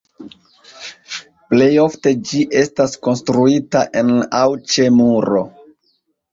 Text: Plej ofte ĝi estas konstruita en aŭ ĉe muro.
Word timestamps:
Plej 1.51 1.67
ofte 1.83 2.15
ĝi 2.31 2.41
estas 2.63 2.97
konstruita 3.09 3.85
en 4.03 4.13
aŭ 4.41 4.45
ĉe 4.75 4.91
muro. 4.99 5.47